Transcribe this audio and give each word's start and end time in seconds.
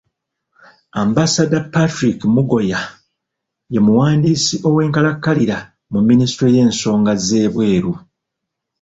Ambassador 1.03 1.63
Patrick 1.73 2.19
Mugoya 2.33 2.79
ye 3.73 3.79
muwandiisi 3.85 4.55
owenkalakkalira 4.67 5.57
mu 5.93 5.99
minisitule 6.07 6.51
y'ensonga 6.57 7.13
z'ebweru. 7.25 7.93